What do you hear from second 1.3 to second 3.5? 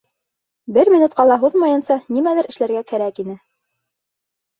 ла һуҙмайынса нимәлер эшләргә кәрәк ине.